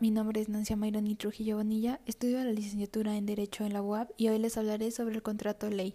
mi 0.00 0.10
nombre 0.10 0.40
es 0.40 0.48
Nancia 0.48 0.76
Mayroni 0.76 1.14
Trujillo 1.14 1.56
Bonilla, 1.56 2.00
estudio 2.06 2.42
la 2.42 2.52
licenciatura 2.52 3.18
en 3.18 3.26
Derecho 3.26 3.64
en 3.64 3.74
la 3.74 3.82
UAB 3.82 4.08
y 4.16 4.28
hoy 4.28 4.38
les 4.38 4.56
hablaré 4.56 4.90
sobre 4.92 5.14
el 5.14 5.22
contrato 5.22 5.68
ley. 5.68 5.94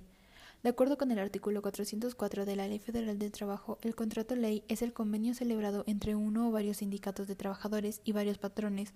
De 0.61 0.69
acuerdo 0.69 0.95
con 0.99 1.09
el 1.09 1.17
artículo 1.17 1.63
404 1.63 2.45
de 2.45 2.55
la 2.55 2.67
Ley 2.67 2.77
Federal 2.77 3.17
del 3.17 3.31
Trabajo, 3.31 3.79
el 3.81 3.95
contrato 3.95 4.35
ley 4.35 4.63
es 4.67 4.83
el 4.83 4.93
convenio 4.93 5.33
celebrado 5.33 5.83
entre 5.87 6.13
uno 6.13 6.47
o 6.47 6.51
varios 6.51 6.77
sindicatos 6.77 7.27
de 7.27 7.35
trabajadores 7.35 8.01
y 8.03 8.11
varios 8.11 8.37
patrones, 8.37 8.93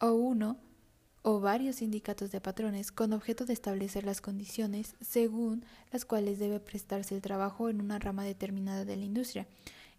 o 0.00 0.12
uno 0.12 0.58
o 1.22 1.40
varios 1.40 1.76
sindicatos 1.76 2.30
de 2.30 2.40
patrones, 2.40 2.92
con 2.92 3.12
objeto 3.12 3.44
de 3.44 3.54
establecer 3.54 4.04
las 4.04 4.20
condiciones 4.20 4.94
según 5.00 5.64
las 5.90 6.04
cuales 6.04 6.38
debe 6.38 6.60
prestarse 6.60 7.16
el 7.16 7.22
trabajo 7.22 7.68
en 7.68 7.80
una 7.80 7.98
rama 7.98 8.22
determinada 8.22 8.84
de 8.84 8.96
la 8.96 9.04
industria 9.04 9.48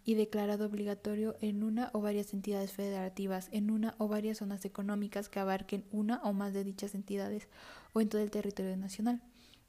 y 0.05 0.15
declarado 0.15 0.65
obligatorio 0.65 1.35
en 1.41 1.63
una 1.63 1.89
o 1.93 2.01
varias 2.01 2.33
entidades 2.33 2.71
federativas, 2.71 3.49
en 3.51 3.71
una 3.71 3.95
o 3.97 4.07
varias 4.07 4.39
zonas 4.39 4.65
económicas 4.65 5.29
que 5.29 5.39
abarquen 5.39 5.85
una 5.91 6.21
o 6.23 6.33
más 6.33 6.53
de 6.53 6.63
dichas 6.63 6.95
entidades 6.95 7.47
o 7.93 8.01
en 8.01 8.09
todo 8.09 8.21
el 8.21 8.31
territorio 8.31 8.75
nacional. 8.75 9.21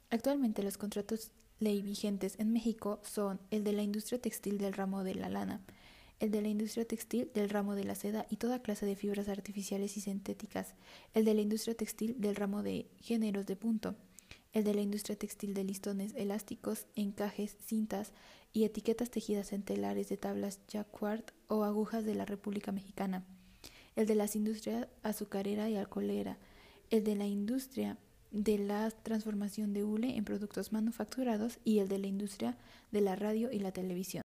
Actualmente 0.09 0.63
los 0.63 0.77
contratos 0.77 1.31
ley 1.59 1.81
vigentes 1.81 2.35
en 2.39 2.51
México 2.51 2.99
son 3.03 3.39
el 3.49 3.63
de 3.63 3.73
la 3.73 3.81
industria 3.81 4.21
textil 4.21 4.57
del 4.57 4.73
ramo 4.73 5.03
de 5.03 5.15
la 5.15 5.29
lana, 5.29 5.61
el 6.19 6.31
de 6.31 6.41
la 6.41 6.47
industria 6.47 6.85
textil 6.85 7.31
del 7.33 7.49
ramo 7.49 7.75
de 7.75 7.83
la 7.83 7.95
seda 7.95 8.25
y 8.29 8.37
toda 8.37 8.61
clase 8.61 8.85
de 8.85 8.95
fibras 8.95 9.29
artificiales 9.29 9.97
y 9.97 10.01
sintéticas, 10.01 10.75
el 11.13 11.25
de 11.25 11.33
la 11.33 11.41
industria 11.41 11.75
textil 11.75 12.19
del 12.19 12.35
ramo 12.35 12.63
de 12.63 12.89
géneros 12.99 13.45
de 13.45 13.55
punto, 13.55 13.95
el 14.55 14.63
de 14.63 14.73
la 14.73 14.81
industria 14.81 15.17
textil 15.17 15.53
de 15.53 15.65
listones, 15.65 16.13
elásticos, 16.15 16.87
encajes, 16.95 17.57
cintas 17.65 18.13
y 18.53 18.63
etiquetas 18.63 19.11
tejidas 19.11 19.51
en 19.51 19.63
telares 19.63 20.07
de 20.07 20.15
tablas 20.15 20.61
jacquard 20.69 21.25
o 21.49 21.65
agujas 21.65 22.05
de 22.05 22.15
la 22.15 22.23
República 22.23 22.71
Mexicana, 22.71 23.25
el 23.97 24.07
de 24.07 24.15
las 24.15 24.35
industrias 24.37 24.87
azucarera 25.03 25.69
y 25.69 25.75
alcoholera, 25.75 26.37
el 26.89 27.03
de 27.03 27.15
la 27.15 27.25
industria 27.25 27.97
de 28.31 28.57
la 28.57 28.91
transformación 28.91 29.73
de 29.73 29.83
hule 29.83 30.15
en 30.15 30.23
productos 30.23 30.71
manufacturados 30.71 31.59
y 31.65 31.79
el 31.79 31.89
de 31.89 31.99
la 31.99 32.07
industria 32.07 32.57
de 32.91 33.01
la 33.01 33.17
radio 33.17 33.51
y 33.51 33.59
la 33.59 33.73
televisión. 33.73 34.24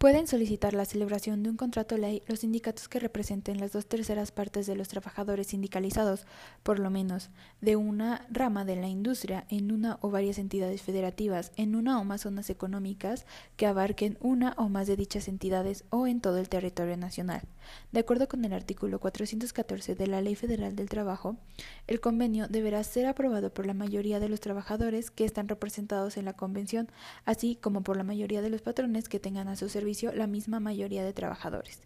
Pueden 0.00 0.26
solicitar 0.26 0.72
la 0.72 0.86
celebración 0.86 1.42
de 1.42 1.50
un 1.50 1.58
contrato 1.58 1.98
ley 1.98 2.22
los 2.26 2.38
sindicatos 2.38 2.88
que 2.88 2.98
representen 2.98 3.60
las 3.60 3.72
dos 3.72 3.84
terceras 3.84 4.32
partes 4.32 4.66
de 4.66 4.74
los 4.74 4.88
trabajadores 4.88 5.48
sindicalizados, 5.48 6.24
por 6.62 6.78
lo 6.78 6.88
menos, 6.88 7.28
de 7.60 7.76
una 7.76 8.26
rama 8.30 8.64
de 8.64 8.76
la 8.76 8.88
industria 8.88 9.44
en 9.50 9.70
una 9.70 9.98
o 10.00 10.08
varias 10.10 10.38
entidades 10.38 10.80
federativas, 10.80 11.52
en 11.56 11.76
una 11.76 12.00
o 12.00 12.04
más 12.04 12.22
zonas 12.22 12.48
económicas 12.48 13.26
que 13.58 13.66
abarquen 13.66 14.16
una 14.22 14.54
o 14.56 14.70
más 14.70 14.86
de 14.86 14.96
dichas 14.96 15.28
entidades 15.28 15.84
o 15.90 16.06
en 16.06 16.22
todo 16.22 16.38
el 16.38 16.48
territorio 16.48 16.96
nacional. 16.96 17.42
De 17.92 18.00
acuerdo 18.00 18.26
con 18.26 18.42
el 18.46 18.54
artículo 18.54 19.00
414 19.00 19.96
de 19.96 20.06
la 20.06 20.22
Ley 20.22 20.34
Federal 20.34 20.76
del 20.76 20.88
Trabajo, 20.88 21.36
el 21.86 22.00
convenio 22.00 22.48
deberá 22.48 22.82
ser 22.84 23.04
aprobado 23.04 23.52
por 23.52 23.66
la 23.66 23.74
mayoría 23.74 24.18
de 24.18 24.30
los 24.30 24.40
trabajadores 24.40 25.10
que 25.10 25.26
están 25.26 25.46
representados 25.46 26.16
en 26.16 26.24
la 26.24 26.32
convención, 26.32 26.88
así 27.26 27.56
como 27.60 27.82
por 27.82 27.98
la 27.98 28.02
mayoría 28.02 28.40
de 28.40 28.48
los 28.48 28.62
patrones 28.62 29.06
que 29.10 29.20
tengan 29.20 29.48
a 29.48 29.56
su 29.56 29.68
servicio 29.68 29.89
la 30.14 30.26
misma 30.26 30.60
mayoría 30.60 31.04
de 31.04 31.12
trabajadores. 31.12 31.80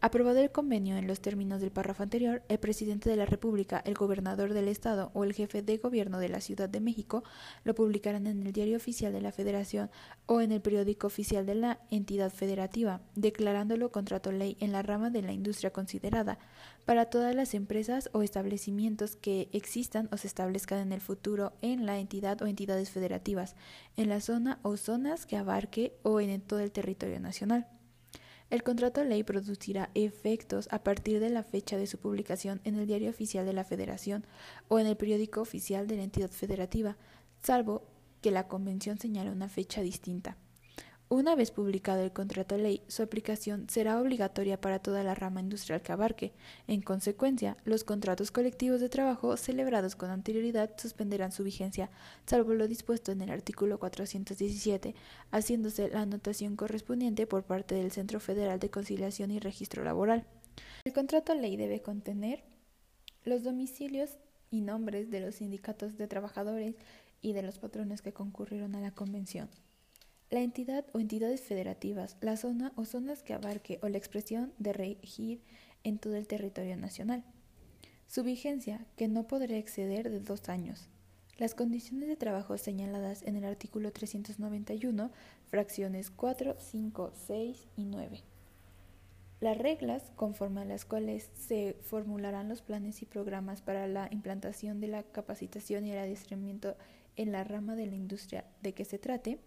Aprobado 0.00 0.38
el 0.38 0.52
convenio 0.52 0.96
en 0.96 1.08
los 1.08 1.20
términos 1.20 1.60
del 1.60 1.72
párrafo 1.72 2.04
anterior, 2.04 2.42
el 2.48 2.60
presidente 2.60 3.10
de 3.10 3.16
la 3.16 3.26
República, 3.26 3.82
el 3.84 3.94
gobernador 3.94 4.54
del 4.54 4.68
Estado 4.68 5.10
o 5.12 5.24
el 5.24 5.32
jefe 5.32 5.60
de 5.60 5.76
gobierno 5.78 6.20
de 6.20 6.28
la 6.28 6.40
Ciudad 6.40 6.68
de 6.68 6.78
México 6.78 7.24
lo 7.64 7.74
publicarán 7.74 8.28
en 8.28 8.46
el 8.46 8.52
Diario 8.52 8.76
Oficial 8.76 9.12
de 9.12 9.20
la 9.20 9.32
Federación 9.32 9.90
o 10.26 10.40
en 10.40 10.52
el 10.52 10.60
periódico 10.60 11.08
oficial 11.08 11.46
de 11.46 11.56
la 11.56 11.80
entidad 11.90 12.30
federativa, 12.30 13.00
declarándolo 13.16 13.90
contrato 13.90 14.30
ley 14.30 14.56
en 14.60 14.70
la 14.70 14.82
rama 14.82 15.10
de 15.10 15.22
la 15.22 15.32
industria 15.32 15.72
considerada 15.72 16.38
para 16.88 17.04
todas 17.04 17.34
las 17.34 17.52
empresas 17.52 18.08
o 18.14 18.22
establecimientos 18.22 19.14
que 19.14 19.50
existan 19.52 20.08
o 20.10 20.16
se 20.16 20.26
establezcan 20.26 20.78
en 20.78 20.92
el 20.92 21.02
futuro 21.02 21.52
en 21.60 21.84
la 21.84 21.98
entidad 21.98 22.40
o 22.40 22.46
entidades 22.46 22.88
federativas, 22.88 23.56
en 23.98 24.08
la 24.08 24.22
zona 24.22 24.58
o 24.62 24.78
zonas 24.78 25.26
que 25.26 25.36
abarque 25.36 25.92
o 26.02 26.18
en 26.18 26.40
todo 26.40 26.60
el 26.60 26.72
territorio 26.72 27.20
nacional. 27.20 27.68
El 28.48 28.62
contrato 28.62 29.04
ley 29.04 29.22
producirá 29.22 29.90
efectos 29.94 30.66
a 30.70 30.82
partir 30.82 31.20
de 31.20 31.28
la 31.28 31.42
fecha 31.42 31.76
de 31.76 31.86
su 31.86 31.98
publicación 31.98 32.62
en 32.64 32.76
el 32.76 32.86
Diario 32.86 33.10
Oficial 33.10 33.44
de 33.44 33.52
la 33.52 33.64
Federación 33.64 34.24
o 34.68 34.78
en 34.78 34.86
el 34.86 34.96
periódico 34.96 35.42
oficial 35.42 35.88
de 35.88 35.96
la 35.98 36.04
entidad 36.04 36.30
federativa, 36.30 36.96
salvo 37.42 37.82
que 38.22 38.30
la 38.30 38.48
Convención 38.48 38.98
señale 38.98 39.30
una 39.30 39.50
fecha 39.50 39.82
distinta. 39.82 40.38
Una 41.10 41.34
vez 41.34 41.50
publicado 41.50 42.02
el 42.02 42.12
contrato 42.12 42.58
ley, 42.58 42.82
su 42.86 43.02
aplicación 43.02 43.70
será 43.70 43.98
obligatoria 43.98 44.60
para 44.60 44.78
toda 44.78 45.02
la 45.02 45.14
rama 45.14 45.40
industrial 45.40 45.80
que 45.80 45.92
abarque. 45.92 46.34
En 46.66 46.82
consecuencia, 46.82 47.56
los 47.64 47.82
contratos 47.82 48.30
colectivos 48.30 48.82
de 48.82 48.90
trabajo 48.90 49.34
celebrados 49.38 49.96
con 49.96 50.10
anterioridad 50.10 50.70
suspenderán 50.76 51.32
su 51.32 51.44
vigencia, 51.44 51.88
salvo 52.26 52.52
lo 52.52 52.68
dispuesto 52.68 53.10
en 53.10 53.22
el 53.22 53.30
artículo 53.30 53.78
417, 53.78 54.94
haciéndose 55.30 55.88
la 55.88 56.02
anotación 56.02 56.56
correspondiente 56.56 57.26
por 57.26 57.42
parte 57.42 57.74
del 57.74 57.90
Centro 57.90 58.20
Federal 58.20 58.60
de 58.60 58.68
Conciliación 58.68 59.30
y 59.30 59.38
Registro 59.38 59.84
Laboral. 59.84 60.26
El 60.84 60.92
contrato 60.92 61.34
ley 61.34 61.56
debe 61.56 61.80
contener 61.80 62.44
los 63.24 63.44
domicilios 63.44 64.18
y 64.50 64.60
nombres 64.60 65.10
de 65.10 65.20
los 65.20 65.36
sindicatos 65.36 65.96
de 65.96 66.06
trabajadores 66.06 66.74
y 67.22 67.32
de 67.32 67.42
los 67.42 67.58
patrones 67.58 68.02
que 68.02 68.12
concurrieron 68.12 68.74
a 68.74 68.80
la 68.82 68.90
convención 68.90 69.48
la 70.30 70.40
entidad 70.40 70.84
o 70.92 71.00
entidades 71.00 71.40
federativas, 71.40 72.16
la 72.20 72.36
zona 72.36 72.72
o 72.76 72.84
zonas 72.84 73.22
que 73.22 73.34
abarque 73.34 73.78
o 73.82 73.88
la 73.88 73.98
expresión 73.98 74.52
de 74.58 74.72
regir 74.72 75.40
en 75.84 75.98
todo 75.98 76.16
el 76.16 76.26
territorio 76.26 76.76
nacional. 76.76 77.24
Su 78.06 78.22
vigencia, 78.22 78.86
que 78.96 79.08
no 79.08 79.26
podrá 79.26 79.56
exceder 79.56 80.10
de 80.10 80.20
dos 80.20 80.48
años. 80.48 80.88
Las 81.38 81.54
condiciones 81.54 82.08
de 82.08 82.16
trabajo 82.16 82.58
señaladas 82.58 83.22
en 83.22 83.36
el 83.36 83.44
artículo 83.44 83.92
391, 83.92 85.10
fracciones 85.46 86.10
4, 86.10 86.56
5, 86.58 87.12
6 87.26 87.66
y 87.76 87.84
9. 87.84 88.22
Las 89.40 89.56
reglas 89.56 90.10
conforme 90.16 90.62
a 90.62 90.64
las 90.64 90.84
cuales 90.84 91.30
se 91.34 91.76
formularán 91.82 92.48
los 92.48 92.60
planes 92.60 93.02
y 93.02 93.06
programas 93.06 93.62
para 93.62 93.86
la 93.86 94.08
implantación 94.10 94.80
de 94.80 94.88
la 94.88 95.04
capacitación 95.04 95.86
y 95.86 95.92
el 95.92 95.98
adiestramiento 95.98 96.76
en 97.14 97.30
la 97.30 97.44
rama 97.44 97.76
de 97.76 97.86
la 97.86 97.94
industria 97.94 98.44
de 98.62 98.74
que 98.74 98.84
se 98.84 98.98
trate, 98.98 99.38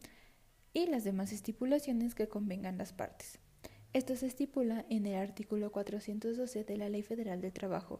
y 0.73 0.87
las 0.87 1.03
demás 1.03 1.31
estipulaciones 1.31 2.15
que 2.15 2.27
convengan 2.27 2.77
las 2.77 2.93
partes. 2.93 3.39
Esto 3.93 4.15
se 4.15 4.27
estipula 4.27 4.85
en 4.89 5.05
el 5.05 5.15
artículo 5.15 5.71
412 5.71 6.63
de 6.63 6.77
la 6.77 6.87
Ley 6.87 7.01
Federal 7.01 7.41
del 7.41 7.51
Trabajo. 7.51 7.99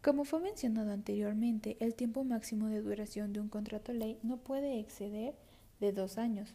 Como 0.00 0.24
fue 0.24 0.40
mencionado 0.40 0.92
anteriormente, 0.92 1.76
el 1.80 1.94
tiempo 1.94 2.22
máximo 2.22 2.68
de 2.68 2.82
duración 2.82 3.32
de 3.32 3.40
un 3.40 3.48
contrato 3.48 3.92
ley 3.92 4.18
no 4.22 4.36
puede 4.36 4.78
exceder 4.78 5.34
de 5.80 5.92
dos 5.92 6.18
años. 6.18 6.54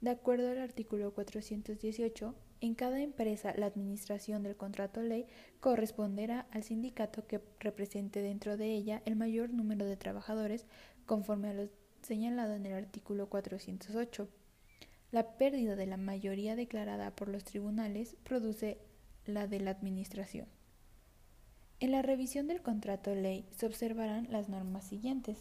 De 0.00 0.08
acuerdo 0.08 0.50
al 0.50 0.58
artículo 0.58 1.12
418, 1.12 2.34
en 2.62 2.74
cada 2.74 3.02
empresa 3.02 3.52
la 3.54 3.66
administración 3.66 4.42
del 4.42 4.56
contrato 4.56 5.02
ley 5.02 5.26
corresponderá 5.60 6.46
al 6.52 6.62
sindicato 6.62 7.26
que 7.26 7.42
represente 7.58 8.22
dentro 8.22 8.56
de 8.56 8.72
ella 8.72 9.02
el 9.04 9.16
mayor 9.16 9.50
número 9.50 9.84
de 9.84 9.98
trabajadores 9.98 10.64
conforme 11.04 11.50
a 11.50 11.54
lo 11.54 11.68
señalado 12.00 12.54
en 12.54 12.64
el 12.64 12.72
artículo 12.72 13.28
408. 13.28 14.28
La 15.12 15.24
pérdida 15.36 15.74
de 15.74 15.86
la 15.86 15.96
mayoría 15.96 16.54
declarada 16.54 17.10
por 17.10 17.28
los 17.28 17.42
tribunales 17.42 18.14
produce 18.22 18.78
la 19.26 19.48
de 19.48 19.58
la 19.58 19.72
Administración. 19.72 20.46
En 21.80 21.90
la 21.90 22.02
revisión 22.02 22.46
del 22.46 22.62
contrato 22.62 23.14
ley 23.14 23.44
se 23.56 23.66
observarán 23.66 24.28
las 24.30 24.48
normas 24.48 24.84
siguientes. 24.84 25.38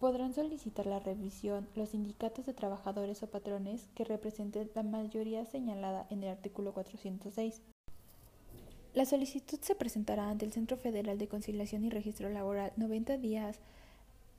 Podrán 0.00 0.34
solicitar 0.34 0.84
la 0.84 0.98
revisión 0.98 1.66
los 1.74 1.90
sindicatos 1.90 2.44
de 2.44 2.52
trabajadores 2.52 3.22
o 3.22 3.30
patrones 3.30 3.88
que 3.94 4.04
representen 4.04 4.70
la 4.74 4.82
mayoría 4.82 5.46
señalada 5.46 6.06
en 6.10 6.22
el 6.22 6.28
artículo 6.28 6.74
406. 6.74 7.62
La 8.92 9.06
solicitud 9.06 9.58
se 9.62 9.74
presentará 9.74 10.28
ante 10.28 10.44
el 10.44 10.52
Centro 10.52 10.76
Federal 10.76 11.16
de 11.16 11.28
Conciliación 11.28 11.84
y 11.84 11.90
Registro 11.90 12.28
Laboral 12.28 12.72
90 12.76 13.16
días 13.16 13.60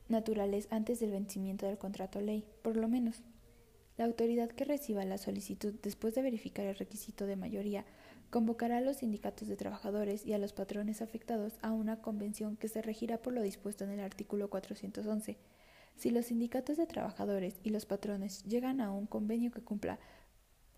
naturales 0.07 0.67
antes 0.69 0.99
del 0.99 1.11
vencimiento 1.11 1.65
del 1.65 1.79
contrato 1.79 2.21
ley, 2.21 2.45
por 2.61 2.77
lo 2.77 2.87
menos. 2.87 3.23
La 3.97 4.05
autoridad 4.05 4.49
que 4.49 4.65
reciba 4.65 5.05
la 5.05 5.17
solicitud 5.17 5.73
después 5.81 6.15
de 6.15 6.21
verificar 6.21 6.65
el 6.65 6.75
requisito 6.75 7.25
de 7.25 7.37
mayoría 7.37 7.85
convocará 8.29 8.77
a 8.77 8.81
los 8.81 8.97
sindicatos 8.97 9.47
de 9.47 9.55
trabajadores 9.55 10.25
y 10.25 10.33
a 10.33 10.37
los 10.37 10.51
patrones 10.51 11.01
afectados 11.01 11.53
a 11.61 11.71
una 11.71 12.01
convención 12.01 12.57
que 12.57 12.67
se 12.67 12.81
regirá 12.81 13.21
por 13.21 13.33
lo 13.33 13.41
dispuesto 13.41 13.85
en 13.85 13.91
el 13.91 14.01
artículo 14.01 14.49
411. 14.49 15.37
Si 15.95 16.09
los 16.11 16.25
sindicatos 16.25 16.75
de 16.75 16.87
trabajadores 16.87 17.55
y 17.63 17.69
los 17.69 17.85
patrones 17.85 18.43
llegan 18.43 18.81
a 18.81 18.91
un 18.91 19.05
convenio 19.05 19.51
que 19.51 19.61
cumpla 19.61 19.97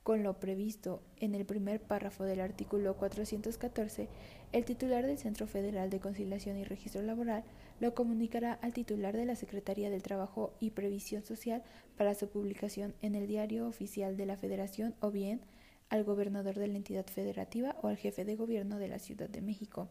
con 0.08 0.24
lo 0.24 0.40
previsto 0.40 1.02
en 1.18 1.36
el 1.36 1.46
primer 1.46 1.82
párrafo 1.82 2.24
del 2.24 2.40
artículo 2.40 2.96
414, 2.96 4.08
el 4.54 4.64
titular 4.64 5.06
del 5.06 5.18
Centro 5.18 5.48
Federal 5.48 5.90
de 5.90 6.00
Conciliación 6.00 6.56
y 6.56 6.64
Registro 6.64 7.02
Laboral 7.02 7.44
lo 7.82 7.94
comunicará 7.94 8.54
al 8.54 8.72
titular 8.72 9.18
de 9.18 9.26
la 9.26 9.36
Secretaría 9.36 9.90
del 9.90 10.04
Trabajo 10.04 10.54
y 10.62 10.70
Previsión 10.70 11.26
Social 11.26 11.62
para 11.98 12.16
su 12.16 12.30
publicación 12.30 12.94
en 13.02 13.16
el 13.16 13.28
Diario 13.28 13.68
Oficial 13.68 14.16
de 14.16 14.26
la 14.26 14.38
Federación 14.38 14.96
o 15.02 15.12
bien 15.12 15.42
al 15.90 16.06
gobernador 16.06 16.56
de 16.56 16.68
la 16.68 16.78
entidad 16.78 17.08
federativa 17.08 17.76
o 17.82 17.90
al 17.90 17.98
jefe 17.98 18.24
de 18.24 18.38
gobierno 18.38 18.80
de 18.80 18.88
la 18.88 19.00
Ciudad 19.00 19.28
de 19.28 19.42
México 19.42 19.90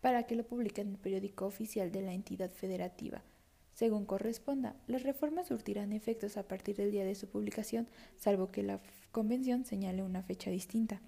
para 0.00 0.22
que 0.22 0.36
lo 0.36 0.44
publique 0.44 0.80
en 0.80 0.92
el 0.92 0.96
periódico 0.96 1.44
oficial 1.44 1.92
de 1.92 2.00
la 2.00 2.14
entidad 2.14 2.48
federativa. 2.48 3.22
Según 3.74 4.04
corresponda, 4.04 4.76
las 4.86 5.02
reformas 5.02 5.48
surtirán 5.48 5.92
efectos 5.92 6.36
a 6.36 6.46
partir 6.46 6.76
del 6.76 6.90
día 6.90 7.04
de 7.04 7.14
su 7.14 7.28
publicación, 7.28 7.88
salvo 8.16 8.50
que 8.50 8.62
la 8.62 8.80
convención 9.12 9.64
señale 9.64 10.02
una 10.02 10.22
fecha 10.22 10.50
distinta. 10.50 11.00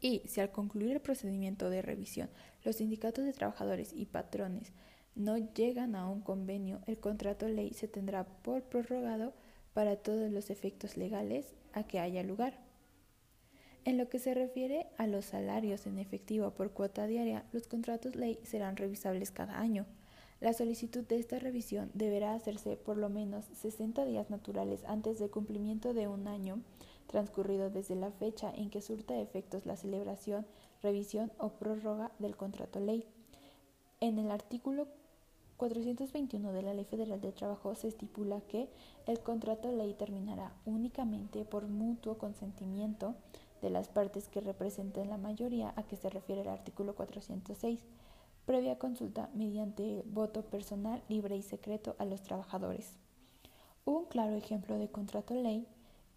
Y 0.00 0.22
si 0.26 0.40
al 0.40 0.50
concluir 0.50 0.92
el 0.92 1.00
procedimiento 1.00 1.70
de 1.70 1.80
revisión 1.80 2.28
los 2.64 2.76
sindicatos 2.76 3.24
de 3.24 3.32
trabajadores 3.32 3.92
y 3.94 4.06
patrones 4.06 4.72
no 5.14 5.36
llegan 5.36 5.94
a 5.94 6.08
un 6.08 6.20
convenio, 6.20 6.80
el 6.86 6.98
contrato 6.98 7.48
ley 7.48 7.72
se 7.72 7.88
tendrá 7.88 8.24
por 8.24 8.62
prorrogado 8.64 9.32
para 9.74 9.96
todos 9.96 10.30
los 10.30 10.50
efectos 10.50 10.96
legales 10.96 11.54
a 11.72 11.84
que 11.84 12.00
haya 12.00 12.22
lugar. 12.22 12.58
En 13.84 13.98
lo 13.98 14.08
que 14.08 14.18
se 14.18 14.34
refiere 14.34 14.86
a 14.96 15.06
los 15.06 15.26
salarios 15.26 15.86
en 15.86 15.98
efectivo 15.98 16.52
por 16.52 16.72
cuota 16.72 17.06
diaria, 17.06 17.44
los 17.52 17.66
contratos 17.66 18.16
ley 18.16 18.38
serán 18.44 18.76
revisables 18.76 19.30
cada 19.30 19.58
año. 19.58 19.86
La 20.42 20.52
solicitud 20.52 21.04
de 21.04 21.20
esta 21.20 21.38
revisión 21.38 21.92
deberá 21.94 22.34
hacerse 22.34 22.76
por 22.76 22.96
lo 22.96 23.08
menos 23.08 23.44
60 23.60 24.04
días 24.04 24.28
naturales 24.28 24.82
antes 24.88 25.20
del 25.20 25.30
cumplimiento 25.30 25.94
de 25.94 26.08
un 26.08 26.26
año 26.26 26.58
transcurrido 27.06 27.70
desde 27.70 27.94
la 27.94 28.10
fecha 28.10 28.52
en 28.52 28.68
que 28.68 28.82
surta 28.82 29.20
efectos 29.20 29.66
la 29.66 29.76
celebración, 29.76 30.44
revisión 30.82 31.30
o 31.38 31.50
prórroga 31.50 32.10
del 32.18 32.36
contrato 32.36 32.80
ley. 32.80 33.06
En 34.00 34.18
el 34.18 34.32
artículo 34.32 34.88
421 35.58 36.52
de 36.52 36.62
la 36.62 36.74
Ley 36.74 36.86
Federal 36.86 37.20
del 37.20 37.34
Trabajo 37.34 37.76
se 37.76 37.86
estipula 37.86 38.40
que 38.40 38.68
el 39.06 39.20
contrato 39.20 39.70
ley 39.70 39.94
terminará 39.94 40.52
únicamente 40.64 41.44
por 41.44 41.68
mutuo 41.68 42.18
consentimiento 42.18 43.14
de 43.60 43.70
las 43.70 43.86
partes 43.86 44.28
que 44.28 44.40
representen 44.40 45.08
la 45.08 45.18
mayoría 45.18 45.72
a 45.76 45.84
que 45.84 45.94
se 45.94 46.10
refiere 46.10 46.40
el 46.40 46.48
artículo 46.48 46.96
406, 46.96 47.78
previa 48.46 48.78
consulta 48.78 49.30
mediante 49.34 50.02
voto 50.06 50.42
personal 50.42 51.02
libre 51.08 51.36
y 51.36 51.42
secreto 51.42 51.94
a 51.98 52.04
los 52.04 52.22
trabajadores. 52.22 52.92
Un 53.84 54.04
claro 54.04 54.36
ejemplo 54.36 54.78
de 54.78 54.88
contrato 54.88 55.34
ley 55.34 55.66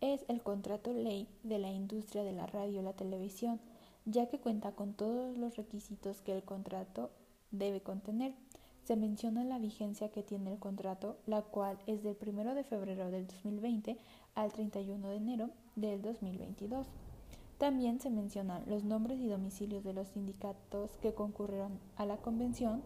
es 0.01 0.23
el 0.27 0.41
contrato 0.41 0.93
ley 0.93 1.27
de 1.43 1.59
la 1.59 1.71
industria 1.71 2.23
de 2.23 2.33
la 2.33 2.45
radio 2.45 2.81
y 2.81 2.83
la 2.83 2.93
televisión, 2.93 3.59
ya 4.05 4.27
que 4.27 4.39
cuenta 4.39 4.73
con 4.73 4.93
todos 4.93 5.37
los 5.37 5.55
requisitos 5.55 6.21
que 6.21 6.33
el 6.33 6.43
contrato 6.43 7.09
debe 7.51 7.81
contener. 7.81 8.33
Se 8.83 8.95
menciona 8.95 9.43
la 9.43 9.57
vigencia 9.57 10.09
que 10.09 10.21
tiene 10.21 10.51
el 10.51 10.59
contrato, 10.59 11.17
la 11.25 11.41
cual 11.41 11.79
es 11.87 12.03
del 12.03 12.17
1 12.23 12.53
de 12.53 12.63
febrero 12.63 13.09
del 13.09 13.25
2020 13.25 13.97
al 14.35 14.51
31 14.51 15.09
de 15.09 15.15
enero 15.15 15.49
del 15.75 16.01
2022. 16.03 16.85
También 17.57 17.99
se 17.99 18.09
mencionan 18.09 18.63
los 18.67 18.83
nombres 18.83 19.19
y 19.19 19.27
domicilios 19.27 19.83
de 19.83 19.93
los 19.93 20.09
sindicatos 20.09 20.97
que 21.01 21.13
concurrieron 21.13 21.79
a 21.95 22.05
la 22.05 22.17
convención. 22.17 22.83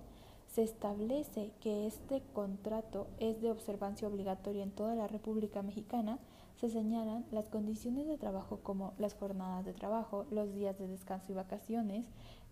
Se 0.48 0.64
establece 0.64 1.52
que 1.62 1.88
este 1.88 2.22
contrato 2.34 3.08
es 3.20 3.42
de 3.42 3.52
observancia 3.52 4.08
obligatoria 4.08 4.64
en 4.64 4.72
toda 4.72 4.96
la 4.96 5.08
República 5.08 5.62
Mexicana 5.62 6.20
se 6.60 6.70
señalan 6.70 7.26
las 7.32 7.48
condiciones 7.48 8.06
de 8.06 8.18
trabajo 8.18 8.60
como 8.62 8.94
las 8.98 9.14
jornadas 9.14 9.64
de 9.64 9.72
trabajo, 9.72 10.26
los 10.30 10.54
días 10.54 10.78
de 10.78 10.88
descanso 10.88 11.32
y 11.32 11.36
vacaciones, 11.36 12.06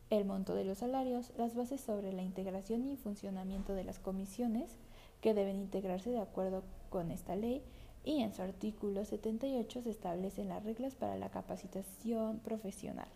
el 0.09 0.23
monto 0.23 0.55
de 0.55 0.63
los 0.63 0.77
salarios, 0.77 1.33
las 1.37 1.55
bases 1.55 1.81
sobre 1.81 2.13
la 2.13 2.23
integración 2.23 2.87
y 2.87 2.95
funcionamiento 2.95 3.73
de 3.73 3.83
las 3.83 3.99
comisiones 3.99 4.77
que 5.19 5.33
deben 5.33 5.57
integrarse 5.57 6.09
de 6.09 6.21
acuerdo 6.21 6.63
con 6.89 7.11
esta 7.11 7.35
ley 7.35 7.61
y 8.07 8.23
en 8.23 8.33
su 8.33 8.41
artículo 8.41 9.03
78 9.03 9.81
se 9.81 9.89
establecen 9.89 10.47
las 10.47 10.63
reglas 10.63 10.95
para 10.95 11.17
la 11.17 11.29
capacitación 11.29 12.39
profesional. 12.39 13.09